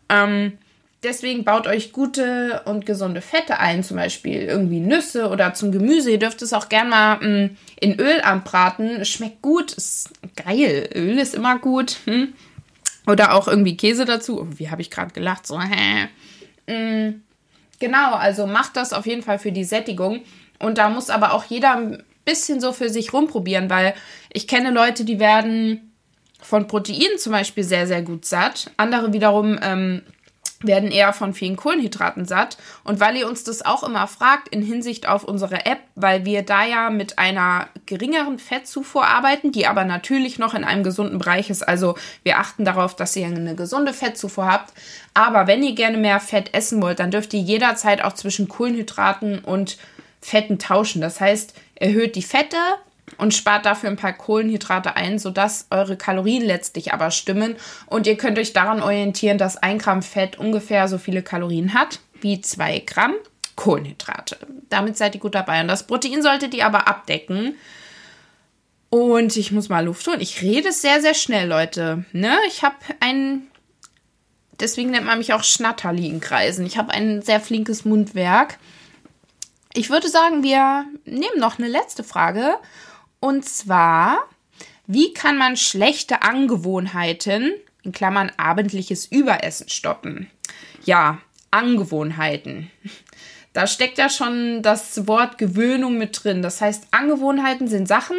Ähm, 0.09 0.59
Deswegen 1.03 1.43
baut 1.43 1.65
euch 1.65 1.93
gute 1.93 2.61
und 2.65 2.85
gesunde 2.85 3.21
Fette 3.21 3.59
ein, 3.59 3.83
zum 3.83 3.97
Beispiel 3.97 4.43
irgendwie 4.43 4.79
Nüsse 4.79 5.29
oder 5.29 5.55
zum 5.55 5.71
Gemüse. 5.71 6.11
Ihr 6.11 6.19
dürft 6.19 6.43
es 6.43 6.53
auch 6.53 6.69
gerne 6.69 6.89
mal 6.89 7.15
mm, 7.17 7.57
in 7.79 7.99
Öl 7.99 8.21
anbraten. 8.21 9.03
Schmeckt 9.03 9.41
gut, 9.41 9.71
ist 9.71 10.11
geil. 10.35 10.89
Öl 10.93 11.17
ist 11.17 11.33
immer 11.33 11.57
gut. 11.57 11.97
Hm? 12.05 12.33
Oder 13.07 13.33
auch 13.33 13.47
irgendwie 13.47 13.77
Käse 13.77 14.05
dazu. 14.05 14.41
Oh, 14.41 14.47
wie 14.57 14.69
habe 14.69 14.81
ich 14.81 14.91
gerade 14.91 15.11
gelacht? 15.11 15.47
So, 15.47 15.59
hä? 15.59 16.07
Mm, 16.67 17.23
genau, 17.79 18.13
also 18.13 18.45
macht 18.45 18.77
das 18.77 18.93
auf 18.93 19.07
jeden 19.07 19.23
Fall 19.23 19.39
für 19.39 19.51
die 19.51 19.63
Sättigung. 19.63 20.21
Und 20.59 20.77
da 20.77 20.89
muss 20.89 21.09
aber 21.09 21.33
auch 21.33 21.45
jeder 21.45 21.77
ein 21.77 22.03
bisschen 22.25 22.61
so 22.61 22.73
für 22.73 22.89
sich 22.89 23.11
rumprobieren, 23.11 23.71
weil 23.71 23.95
ich 24.31 24.47
kenne 24.47 24.69
Leute, 24.69 25.03
die 25.03 25.19
werden 25.19 25.93
von 26.39 26.67
Proteinen 26.67 27.17
zum 27.17 27.31
Beispiel 27.31 27.63
sehr, 27.63 27.87
sehr 27.87 28.03
gut 28.03 28.25
satt. 28.25 28.69
Andere 28.77 29.13
wiederum 29.13 29.57
ähm, 29.63 30.03
werden 30.61 30.91
eher 30.91 31.13
von 31.13 31.33
vielen 31.33 31.55
Kohlenhydraten 31.55 32.25
satt. 32.25 32.57
Und 32.83 32.99
weil 32.99 33.15
ihr 33.17 33.27
uns 33.27 33.43
das 33.43 33.65
auch 33.65 33.83
immer 33.83 34.07
fragt 34.07 34.47
in 34.49 34.61
Hinsicht 34.61 35.07
auf 35.07 35.23
unsere 35.23 35.65
App, 35.65 35.79
weil 35.95 36.25
wir 36.25 36.43
da 36.43 36.65
ja 36.65 36.89
mit 36.89 37.17
einer 37.19 37.67
geringeren 37.85 38.39
Fettzufuhr 38.39 39.05
arbeiten, 39.05 39.51
die 39.51 39.67
aber 39.67 39.85
natürlich 39.85 40.39
noch 40.39 40.53
in 40.53 40.63
einem 40.63 40.83
gesunden 40.83 41.19
Bereich 41.19 41.49
ist. 41.49 41.67
Also 41.67 41.95
wir 42.23 42.39
achten 42.39 42.65
darauf, 42.65 42.95
dass 42.95 43.15
ihr 43.15 43.25
eine 43.25 43.55
gesunde 43.55 43.93
Fettzufuhr 43.93 44.45
habt. 44.45 44.73
Aber 45.13 45.47
wenn 45.47 45.63
ihr 45.63 45.75
gerne 45.75 45.97
mehr 45.97 46.19
Fett 46.19 46.53
essen 46.53 46.81
wollt, 46.81 46.99
dann 46.99 47.11
dürft 47.11 47.33
ihr 47.33 47.41
jederzeit 47.41 48.03
auch 48.03 48.13
zwischen 48.13 48.47
Kohlenhydraten 48.47 49.39
und 49.39 49.77
Fetten 50.21 50.59
tauschen. 50.59 51.01
Das 51.01 51.19
heißt, 51.19 51.53
erhöht 51.75 52.15
die 52.15 52.21
Fette, 52.21 52.57
und 53.21 53.35
spart 53.35 53.67
dafür 53.67 53.87
ein 53.87 53.97
paar 53.97 54.13
Kohlenhydrate 54.13 54.95
ein, 54.95 55.19
sodass 55.19 55.67
eure 55.69 55.95
Kalorien 55.95 56.43
letztlich 56.43 56.91
aber 56.91 57.11
stimmen. 57.11 57.55
Und 57.85 58.07
ihr 58.07 58.17
könnt 58.17 58.39
euch 58.39 58.51
daran 58.51 58.81
orientieren, 58.81 59.37
dass 59.37 59.57
ein 59.57 59.77
Gramm 59.77 60.01
Fett 60.01 60.39
ungefähr 60.39 60.87
so 60.87 60.97
viele 60.97 61.21
Kalorien 61.21 61.75
hat 61.75 61.99
wie 62.19 62.41
zwei 62.41 62.79
Gramm 62.79 63.13
Kohlenhydrate. 63.55 64.39
Damit 64.69 64.97
seid 64.97 65.13
ihr 65.13 65.21
gut 65.21 65.35
dabei. 65.35 65.61
Und 65.61 65.67
das 65.67 65.85
Protein 65.85 66.23
solltet 66.23 66.55
ihr 66.55 66.65
aber 66.65 66.87
abdecken. 66.87 67.53
Und 68.89 69.37
ich 69.37 69.51
muss 69.51 69.69
mal 69.69 69.85
Luft 69.85 70.07
holen. 70.07 70.19
Ich 70.19 70.41
rede 70.41 70.71
sehr, 70.71 70.99
sehr 70.99 71.13
schnell, 71.13 71.47
Leute. 71.47 72.05
Ne? 72.13 72.35
Ich 72.47 72.63
habe 72.63 72.75
ein, 73.01 73.43
deswegen 74.59 74.89
nennt 74.89 75.05
man 75.05 75.19
mich 75.19 75.33
auch 75.33 75.43
Schnatterli 75.43 76.07
in 76.07 76.21
Kreisen. 76.21 76.65
Ich 76.65 76.75
habe 76.75 76.91
ein 76.91 77.21
sehr 77.21 77.39
flinkes 77.39 77.85
Mundwerk. 77.85 78.57
Ich 79.73 79.91
würde 79.91 80.09
sagen, 80.09 80.41
wir 80.41 80.85
nehmen 81.05 81.37
noch 81.37 81.59
eine 81.59 81.67
letzte 81.67 82.03
Frage. 82.03 82.55
Und 83.21 83.45
zwar, 83.45 84.27
wie 84.87 85.13
kann 85.13 85.37
man 85.37 85.55
schlechte 85.55 86.23
Angewohnheiten, 86.23 87.53
in 87.83 87.93
Klammern 87.93 88.31
abendliches 88.35 89.05
Überessen, 89.05 89.69
stoppen? 89.69 90.29
Ja, 90.83 91.19
Angewohnheiten. 91.51 92.69
Da 93.53 93.67
steckt 93.67 93.97
ja 93.97 94.09
schon 94.09 94.61
das 94.61 95.07
Wort 95.07 95.37
Gewöhnung 95.37 95.97
mit 95.97 96.23
drin. 96.23 96.41
Das 96.41 96.61
heißt, 96.61 96.87
Angewohnheiten 96.91 97.67
sind 97.67 97.87
Sachen, 97.87 98.17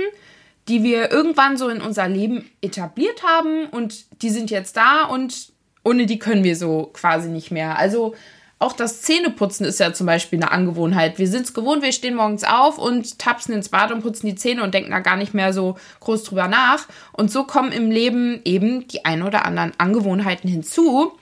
die 0.68 0.82
wir 0.84 1.10
irgendwann 1.10 1.56
so 1.56 1.68
in 1.68 1.80
unser 1.80 2.08
Leben 2.08 2.48
etabliert 2.60 3.22
haben 3.24 3.66
und 3.66 4.22
die 4.22 4.30
sind 4.30 4.50
jetzt 4.50 4.76
da 4.76 5.04
und 5.04 5.52
ohne 5.84 6.06
die 6.06 6.20
können 6.20 6.44
wir 6.44 6.54
so 6.54 6.90
quasi 6.92 7.28
nicht 7.28 7.50
mehr. 7.50 7.76
Also 7.76 8.14
auch 8.62 8.72
das 8.72 9.02
Zähneputzen 9.02 9.66
ist 9.66 9.80
ja 9.80 9.92
zum 9.92 10.06
Beispiel 10.06 10.38
eine 10.38 10.52
Angewohnheit. 10.52 11.18
Wir 11.18 11.26
sind 11.26 11.46
es 11.46 11.54
gewohnt, 11.54 11.82
wir 11.82 11.92
stehen 11.92 12.14
morgens 12.14 12.44
auf 12.44 12.78
und 12.78 13.18
tapsen 13.18 13.54
ins 13.54 13.68
Bad 13.68 13.92
und 13.92 14.02
putzen 14.02 14.26
die 14.26 14.36
Zähne 14.36 14.62
und 14.62 14.72
denken 14.72 14.92
da 14.92 15.00
gar 15.00 15.16
nicht 15.16 15.34
mehr 15.34 15.52
so 15.52 15.76
groß 16.00 16.24
drüber 16.24 16.48
nach. 16.48 16.86
Und 17.12 17.30
so 17.30 17.44
kommen 17.44 17.72
im 17.72 17.90
Leben 17.90 18.40
eben 18.44 18.86
die 18.88 19.04
ein 19.04 19.22
oder 19.22 19.44
anderen 19.44 19.72
Angewohnheiten 19.78 20.48
hinzu. 20.48 21.12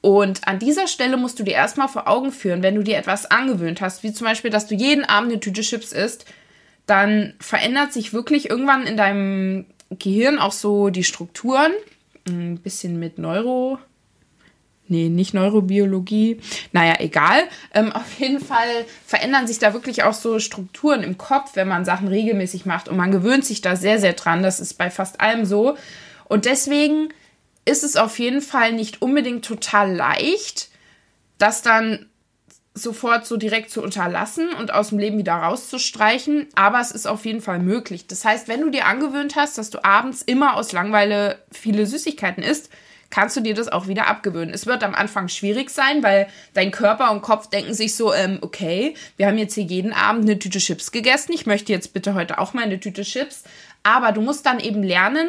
Und 0.00 0.46
an 0.46 0.58
dieser 0.58 0.86
Stelle 0.88 1.16
musst 1.16 1.38
du 1.38 1.44
dir 1.44 1.54
erstmal 1.54 1.88
vor 1.88 2.08
Augen 2.08 2.32
führen, 2.32 2.62
wenn 2.62 2.74
du 2.74 2.82
dir 2.82 2.98
etwas 2.98 3.26
angewöhnt 3.26 3.80
hast, 3.80 4.02
wie 4.02 4.12
zum 4.12 4.26
Beispiel, 4.26 4.50
dass 4.50 4.66
du 4.66 4.74
jeden 4.74 5.04
Abend 5.04 5.32
eine 5.32 5.40
Tüte 5.40 5.62
Chips 5.62 5.92
isst, 5.92 6.24
dann 6.86 7.34
verändert 7.40 7.92
sich 7.92 8.12
wirklich 8.12 8.50
irgendwann 8.50 8.84
in 8.84 8.96
deinem 8.96 9.66
Gehirn 9.90 10.38
auch 10.38 10.52
so 10.52 10.90
die 10.90 11.04
Strukturen. 11.04 11.72
Ein 12.28 12.58
bisschen 12.58 12.98
mit 12.98 13.18
Neuro, 13.18 13.78
nee, 14.88 15.08
nicht 15.08 15.34
Neurobiologie, 15.34 16.40
naja, 16.72 16.94
egal. 16.98 17.40
Ähm, 17.74 17.92
auf 17.92 18.18
jeden 18.18 18.40
Fall 18.40 18.84
verändern 19.06 19.46
sich 19.46 19.58
da 19.58 19.72
wirklich 19.72 20.02
auch 20.02 20.12
so 20.12 20.38
Strukturen 20.38 21.02
im 21.02 21.18
Kopf, 21.18 21.50
wenn 21.54 21.68
man 21.68 21.84
Sachen 21.84 22.08
regelmäßig 22.08 22.66
macht 22.66 22.88
und 22.88 22.96
man 22.96 23.10
gewöhnt 23.10 23.44
sich 23.44 23.60
da 23.60 23.76
sehr, 23.76 23.98
sehr 23.98 24.14
dran. 24.14 24.42
Das 24.42 24.60
ist 24.60 24.74
bei 24.74 24.90
fast 24.90 25.20
allem 25.20 25.44
so. 25.44 25.76
Und 26.24 26.44
deswegen 26.44 27.08
ist 27.64 27.84
es 27.84 27.96
auf 27.96 28.18
jeden 28.18 28.40
Fall 28.40 28.72
nicht 28.72 29.02
unbedingt 29.02 29.44
total 29.44 29.94
leicht, 29.94 30.68
das 31.38 31.62
dann 31.62 32.06
sofort 32.78 33.26
so 33.26 33.36
direkt 33.36 33.70
zu 33.70 33.82
unterlassen 33.82 34.50
und 34.54 34.72
aus 34.72 34.90
dem 34.90 34.98
Leben 34.98 35.18
wieder 35.18 35.34
rauszustreichen, 35.34 36.46
aber 36.54 36.80
es 36.80 36.92
ist 36.92 37.06
auf 37.06 37.24
jeden 37.24 37.40
Fall 37.40 37.58
möglich. 37.58 38.06
Das 38.06 38.24
heißt, 38.24 38.48
wenn 38.48 38.60
du 38.60 38.70
dir 38.70 38.86
angewöhnt 38.86 39.36
hast, 39.36 39.58
dass 39.58 39.70
du 39.70 39.84
abends 39.84 40.22
immer 40.22 40.56
aus 40.56 40.72
Langeweile 40.72 41.38
viele 41.50 41.86
Süßigkeiten 41.86 42.42
isst, 42.42 42.70
kannst 43.10 43.36
du 43.36 43.40
dir 43.40 43.54
das 43.54 43.68
auch 43.68 43.86
wieder 43.86 44.06
abgewöhnen. 44.06 44.52
Es 44.52 44.66
wird 44.66 44.82
am 44.82 44.94
Anfang 44.94 45.28
schwierig 45.28 45.70
sein, 45.70 46.02
weil 46.02 46.28
dein 46.54 46.70
Körper 46.70 47.10
und 47.10 47.22
Kopf 47.22 47.48
denken 47.48 47.74
sich 47.74 47.94
so, 47.94 48.12
ähm, 48.12 48.38
okay, 48.42 48.94
wir 49.16 49.26
haben 49.26 49.38
jetzt 49.38 49.54
hier 49.54 49.64
jeden 49.64 49.92
Abend 49.92 50.24
eine 50.24 50.38
Tüte 50.38 50.58
Chips 50.58 50.92
gegessen. 50.92 51.32
Ich 51.32 51.46
möchte 51.46 51.72
jetzt 51.72 51.94
bitte 51.94 52.14
heute 52.14 52.38
auch 52.38 52.52
mal 52.52 52.64
eine 52.64 52.80
Tüte 52.80 53.02
Chips. 53.02 53.44
Aber 53.82 54.12
du 54.12 54.20
musst 54.20 54.44
dann 54.44 54.60
eben 54.60 54.82
lernen, 54.82 55.28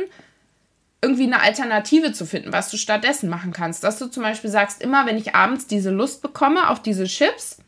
irgendwie 1.02 1.24
eine 1.24 1.42
Alternative 1.42 2.12
zu 2.12 2.26
finden, 2.26 2.52
was 2.52 2.70
du 2.70 2.78
stattdessen 2.78 3.30
machen 3.30 3.54
kannst. 3.54 3.84
Dass 3.84 4.00
du 4.00 4.08
zum 4.08 4.24
Beispiel 4.24 4.50
sagst, 4.50 4.82
immer 4.82 5.06
wenn 5.06 5.18
ich 5.18 5.34
abends 5.34 5.68
diese 5.68 5.92
Lust 5.92 6.22
bekomme 6.22 6.70
auf 6.70 6.82
diese 6.82 7.06
Chips, 7.06 7.60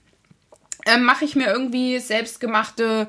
äh, 0.85 0.97
mache 0.97 1.23
ich 1.23 1.35
mir 1.35 1.47
irgendwie 1.47 1.99
selbstgemachte 1.99 3.07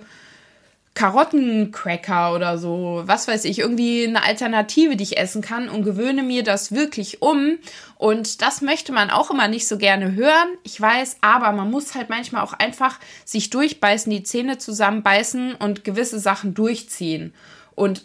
Karottencracker 0.95 2.35
oder 2.35 2.59
so, 2.59 3.03
was 3.07 3.27
weiß 3.27 3.47
ich, 3.47 3.61
irgendwie 3.61 4.07
eine 4.07 4.23
Alternative, 4.25 4.95
die 4.95 5.05
ich 5.05 5.17
essen 5.17 5.41
kann 5.41 5.71
und 5.71 5.85
gewöhne 5.85 6.23
mir 6.23 6.43
das 6.43 6.73
wirklich 6.73 7.23
um. 7.23 7.59
Und 7.97 8.43
das 8.43 8.61
möchte 8.61 8.93
man 8.93 9.11
auch 9.11 9.31
immer 9.31 9.49
nicht 9.49 9.67
so 9.67 9.79
gerne 9.79 10.15
hören. 10.15 10.49
Ich 10.65 10.79
weiß, 10.79 11.17
aber 11.23 11.53
man 11.53 11.71
muss 11.71 11.95
halt 11.95 12.11
manchmal 12.11 12.43
auch 12.43 12.53
einfach 12.53 13.01
sich 13.25 13.49
durchbeißen, 13.49 14.11
die 14.11 14.23
Zähne 14.23 14.59
zusammenbeißen 14.59 15.55
und 15.55 15.83
gewisse 15.83 16.19
Sachen 16.19 16.53
durchziehen. 16.53 17.33
Und 17.75 18.05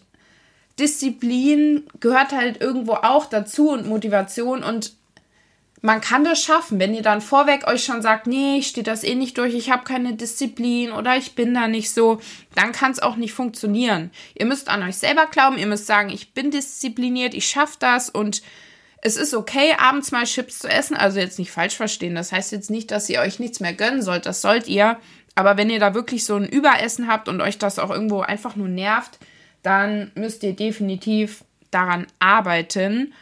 Disziplin 0.80 1.84
gehört 2.00 2.32
halt 2.32 2.62
irgendwo 2.62 2.94
auch 2.94 3.26
dazu 3.26 3.72
und 3.72 3.88
Motivation 3.88 4.64
und 4.64 4.94
man 5.82 6.02
kann 6.02 6.24
das 6.24 6.44
schaffen, 6.44 6.80
wenn 6.80 6.96
ihr 6.96 7.04
dann 7.04 7.22
vorweg 7.22 7.68
euch 7.68 7.84
schon 7.84 8.02
sagt, 8.02 8.26
nee, 8.26 8.58
ich 8.58 8.68
stehe 8.68 8.84
das 8.84 9.04
eh 9.04 9.16
nicht 9.16 9.38
durch, 9.38 9.54
ich 9.54 9.70
habe 9.70 9.84
keine 9.84 10.14
Disziplin 10.14 10.92
oder 10.92 11.18
ich 11.18 11.36
bin 11.36 11.54
da 11.54 11.68
nicht 11.68 11.92
so, 11.92 12.20
dann 12.56 12.72
kann 12.72 12.92
es 12.92 13.00
auch 13.00 13.16
nicht 13.16 13.34
funktionieren. 13.34 14.12
Ihr 14.34 14.48
müsst 14.48 14.70
an 14.70 14.84
euch 14.84 14.98
selber 14.98 15.28
glauben, 15.28 15.58
ihr 15.58 15.68
müsst 15.68 15.86
sagen, 15.86 16.10
ich 16.10 16.34
bin 16.34 16.50
diszipliniert, 16.50 17.34
ich 17.36 17.48
schaffe 17.48 17.78
das 17.80 18.10
und 18.10 18.42
es 19.02 19.18
ist 19.18 19.36
okay, 19.36 19.76
abends 19.78 20.12
mal 20.12 20.26
Chips 20.26 20.60
zu 20.60 20.68
essen, 20.68 20.98
also 20.98 21.20
jetzt 21.20 21.38
nicht 21.38 21.52
falsch 21.52 21.76
verstehen. 21.76 22.16
Das 22.16 22.32
heißt 22.32 22.52
jetzt 22.52 22.72
nicht, 22.72 22.90
dass 22.90 23.10
ihr 23.10 23.20
euch 23.22 23.40
nichts 23.40 23.60
mehr 23.60 23.74
gönnen 23.74 24.02
sollt, 24.02 24.26
das 24.26 24.42
sollt 24.42 24.68
ihr. 24.68 24.98
Aber 25.36 25.56
wenn 25.56 25.70
ihr 25.70 25.80
da 25.80 25.94
wirklich 25.94 26.26
so 26.26 26.36
ein 26.36 26.50
Überessen 26.50 27.08
habt 27.08 27.30
und 27.30 27.42
euch 27.42 27.60
das 27.60 27.78
auch 27.78 27.92
irgendwo 27.92 28.22
einfach 28.22 28.56
nur 28.56 28.68
nervt, 28.68 29.20
dann 29.62 30.12
müsst 30.16 30.42
ihr 30.42 30.54
definitiv 30.54 31.44
daran 31.70 32.08
arbeiten. 32.20 33.14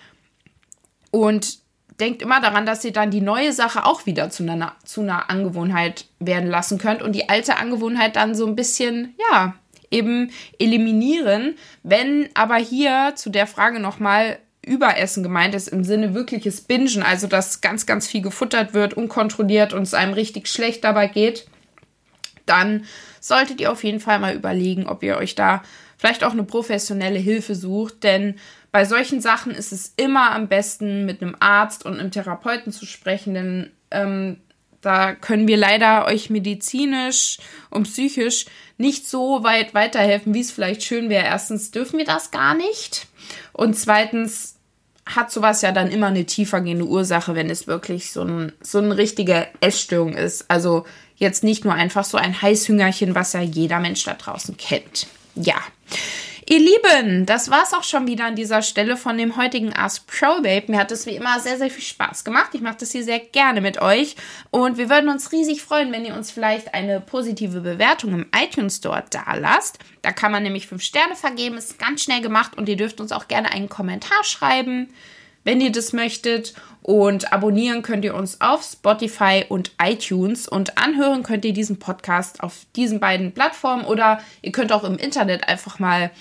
Und 1.11 1.64
denkt 1.99 2.21
immer 2.21 2.41
daran, 2.41 2.65
dass 2.65 2.83
ihr 2.83 2.91
dann 2.91 3.11
die 3.11 3.21
neue 3.21 3.53
Sache 3.53 3.85
auch 3.85 4.05
wieder 4.05 4.29
zu 4.29 4.43
einer, 4.43 4.75
zu 4.83 5.01
einer 5.01 5.29
Angewohnheit 5.29 6.05
werden 6.19 6.49
lassen 6.49 6.77
könnt 6.77 7.01
und 7.01 7.13
die 7.13 7.29
alte 7.29 7.57
Angewohnheit 7.57 8.15
dann 8.15 8.35
so 8.35 8.45
ein 8.45 8.55
bisschen, 8.55 9.15
ja, 9.29 9.55
eben 9.91 10.31
eliminieren. 10.59 11.55
Wenn 11.83 12.29
aber 12.33 12.55
hier 12.55 13.13
zu 13.15 13.29
der 13.29 13.47
Frage 13.47 13.79
nochmal 13.79 14.39
Überessen 14.65 15.23
gemeint 15.23 15.53
ist, 15.55 15.67
im 15.67 15.83
Sinne 15.83 16.13
wirkliches 16.13 16.61
Bingen, 16.61 17.03
also 17.03 17.27
dass 17.27 17.61
ganz, 17.61 17.85
ganz 17.85 18.07
viel 18.07 18.21
gefuttert 18.21 18.73
wird, 18.73 18.95
unkontrolliert 18.95 19.73
und 19.73 19.83
es 19.83 19.93
einem 19.93 20.13
richtig 20.13 20.47
schlecht 20.47 20.83
dabei 20.83 21.07
geht, 21.07 21.47
dann 22.45 22.85
solltet 23.19 23.61
ihr 23.61 23.71
auf 23.71 23.83
jeden 23.83 23.99
Fall 23.99 24.19
mal 24.19 24.35
überlegen, 24.35 24.87
ob 24.87 25.03
ihr 25.03 25.17
euch 25.17 25.35
da 25.35 25.61
vielleicht 25.97 26.23
auch 26.23 26.31
eine 26.31 26.43
professionelle 26.43 27.19
Hilfe 27.19 27.55
sucht, 27.55 28.03
denn 28.03 28.35
bei 28.75 28.83
solchen 28.83 29.21
Sachen 29.21 29.53
ist 29.53 29.71
es 29.71 29.93
immer 29.95 30.31
am 30.31 30.49
besten, 30.49 31.05
mit 31.05 31.21
einem 31.21 31.37
Arzt 31.39 31.85
und 31.85 31.97
einem 31.97 32.11
Therapeuten 32.11 32.73
zu 32.73 32.85
sprechen, 32.85 33.33
denn 33.33 33.71
ähm, 33.89 34.41
da 34.81 35.15
können 35.15 35.47
wir 35.47 35.55
leider 35.55 36.03
euch 36.03 36.29
medizinisch 36.29 37.37
und 37.69 37.83
psychisch 37.83 38.47
nicht 38.77 39.07
so 39.07 39.45
weit 39.45 39.73
weiterhelfen, 39.73 40.33
wie 40.33 40.41
es 40.41 40.51
vielleicht 40.51 40.83
schön 40.83 41.07
wäre. 41.07 41.23
Erstens 41.23 41.71
dürfen 41.71 41.97
wir 41.99 42.03
das 42.03 42.31
gar 42.31 42.53
nicht. 42.53 43.07
Und 43.53 43.79
zweitens 43.79 44.57
hat 45.05 45.31
sowas 45.31 45.61
ja 45.61 45.71
dann 45.71 45.89
immer 45.89 46.07
eine 46.07 46.25
tiefergehende 46.25 46.83
Ursache, 46.83 47.33
wenn 47.33 47.49
es 47.49 47.67
wirklich 47.67 48.11
so, 48.11 48.23
ein, 48.23 48.51
so 48.59 48.79
eine 48.79 48.97
richtige 48.97 49.47
Essstörung 49.61 50.15
ist. 50.15 50.51
Also 50.51 50.85
jetzt 51.15 51.45
nicht 51.45 51.63
nur 51.63 51.75
einfach 51.75 52.03
so 52.03 52.17
ein 52.17 52.41
Heißhüngerchen, 52.41 53.15
was 53.15 53.31
ja 53.31 53.39
jeder 53.39 53.79
Mensch 53.79 54.03
da 54.03 54.15
draußen 54.15 54.57
kennt. 54.57 55.07
Ja. 55.35 55.61
Ihr 56.47 56.59
Lieben, 56.59 57.25
das 57.25 57.49
war's 57.49 57.73
auch 57.73 57.83
schon 57.83 58.05
wieder 58.05 58.25
an 58.25 58.35
dieser 58.35 58.61
Stelle 58.61 58.97
von 58.97 59.17
dem 59.17 59.35
heutigen 59.35 59.73
Ask 59.73 60.05
Pro 60.05 60.43
Babe. 60.43 60.65
Mir 60.67 60.77
hat 60.77 60.91
es 60.91 61.07
wie 61.07 61.15
immer 61.15 61.39
sehr, 61.39 61.57
sehr 61.57 61.71
viel 61.71 61.83
Spaß 61.83 62.23
gemacht. 62.23 62.51
Ich 62.53 62.61
mache 62.61 62.77
das 62.81 62.91
hier 62.91 63.03
sehr 63.03 63.17
gerne 63.17 63.61
mit 63.61 63.81
euch. 63.81 64.15
Und 64.51 64.77
wir 64.77 64.87
würden 64.87 65.09
uns 65.09 65.31
riesig 65.31 65.63
freuen, 65.63 65.91
wenn 65.91 66.05
ihr 66.05 66.13
uns 66.13 66.29
vielleicht 66.29 66.75
eine 66.75 67.01
positive 67.01 67.61
Bewertung 67.61 68.13
im 68.13 68.27
iTunes 68.35 68.75
Store 68.75 69.03
da 69.09 69.33
lasst. 69.33 69.79
Da 70.03 70.11
kann 70.11 70.31
man 70.31 70.43
nämlich 70.43 70.67
fünf 70.67 70.83
Sterne 70.83 71.15
vergeben. 71.15 71.57
Ist 71.57 71.79
ganz 71.79 72.03
schnell 72.03 72.21
gemacht 72.21 72.55
und 72.55 72.69
ihr 72.69 72.77
dürft 72.77 73.01
uns 73.01 73.11
auch 73.11 73.27
gerne 73.27 73.51
einen 73.51 73.67
Kommentar 73.67 74.23
schreiben 74.23 74.93
wenn 75.45 75.61
ihr 75.61 75.71
das 75.71 75.93
möchtet. 75.93 76.53
Und 76.81 77.31
abonnieren 77.31 77.81
könnt 77.81 78.03
ihr 78.03 78.13
uns 78.13 78.41
auf 78.41 78.61
Spotify 78.63 79.45
und 79.47 79.71
iTunes. 79.81 80.47
Und 80.47 80.77
anhören 80.77 81.23
könnt 81.23 81.45
ihr 81.45 81.53
diesen 81.53 81.79
Podcast 81.79 82.43
auf 82.43 82.65
diesen 82.75 82.99
beiden 82.99 83.31
Plattformen 83.31 83.85
oder 83.85 84.19
ihr 84.41 84.51
könnt 84.51 84.73
auch 84.73 84.83
im 84.83 84.97
Internet 84.97 85.47
einfach 85.47 85.79
mal 85.79 86.11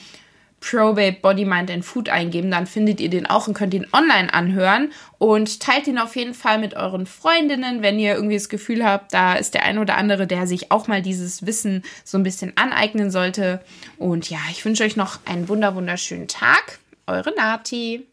Probate 0.60 1.18
Body, 1.20 1.44
Mind 1.44 1.70
and 1.70 1.84
Food 1.84 2.08
eingeben. 2.08 2.50
Dann 2.50 2.66
findet 2.66 2.98
ihr 2.98 3.10
den 3.10 3.26
auch 3.26 3.46
und 3.46 3.54
könnt 3.54 3.74
ihn 3.74 3.86
online 3.92 4.32
anhören. 4.32 4.90
Und 5.18 5.60
teilt 5.60 5.86
ihn 5.86 5.98
auf 5.98 6.16
jeden 6.16 6.32
Fall 6.32 6.58
mit 6.58 6.74
euren 6.74 7.04
Freundinnen, 7.04 7.82
wenn 7.82 7.98
ihr 7.98 8.14
irgendwie 8.14 8.36
das 8.36 8.48
Gefühl 8.48 8.84
habt, 8.84 9.12
da 9.12 9.34
ist 9.34 9.52
der 9.52 9.64
ein 9.64 9.78
oder 9.78 9.96
andere, 9.96 10.26
der 10.26 10.46
sich 10.46 10.70
auch 10.72 10.88
mal 10.88 11.02
dieses 11.02 11.44
Wissen 11.44 11.82
so 12.04 12.16
ein 12.16 12.22
bisschen 12.22 12.56
aneignen 12.56 13.10
sollte. 13.10 13.60
Und 13.98 14.30
ja, 14.30 14.38
ich 14.50 14.64
wünsche 14.64 14.84
euch 14.84 14.96
noch 14.96 15.18
einen 15.26 15.48
wunder 15.48 15.74
wunderschönen 15.74 16.28
Tag. 16.28 16.78
Eure 17.06 17.34
Nati. 17.36 18.06